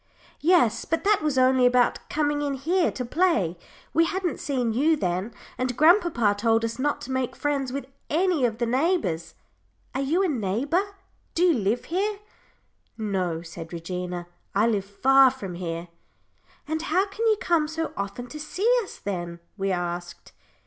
"Yes, 0.39 0.83
but 0.83 1.03
that 1.03 1.21
was 1.21 1.37
only 1.37 1.63
about 1.67 1.99
coming 2.09 2.41
in 2.41 2.55
here 2.55 2.91
to 2.91 3.05
play. 3.05 3.55
We 3.93 4.05
hadn't 4.05 4.39
seen 4.39 4.73
you 4.73 4.95
then 4.95 5.31
and 5.59 5.77
grandpapa 5.77 6.33
told 6.39 6.65
us 6.65 6.79
not 6.79 7.01
to 7.01 7.11
make 7.11 7.35
friends 7.35 7.71
with 7.71 7.85
any 8.09 8.43
of 8.43 8.57
the 8.57 8.65
neighbours. 8.65 9.35
Are 9.93 10.01
you 10.01 10.23
a 10.23 10.27
neighbour? 10.27 10.81
Do 11.35 11.43
you 11.43 11.53
live 11.53 11.85
here?" 11.85 12.17
"No," 12.97 13.43
said 13.43 13.71
Regina. 13.71 14.25
"I 14.55 14.65
live 14.65 14.85
far 14.85 15.29
from 15.29 15.53
here." 15.53 15.87
"And 16.67 16.81
how 16.81 17.05
can 17.05 17.27
you 17.27 17.37
come 17.39 17.67
so 17.67 17.93
often 17.95 18.25
to 18.29 18.39
see 18.39 18.67
us, 18.83 18.97
then?" 18.97 19.39
we 19.55 19.71
asked. 19.71 20.31